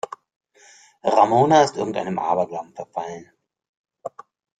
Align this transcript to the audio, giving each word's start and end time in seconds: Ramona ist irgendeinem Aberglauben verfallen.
Ramona 1.03 1.61
ist 1.61 1.77
irgendeinem 1.77 2.17
Aberglauben 2.17 2.73
verfallen. 2.73 3.29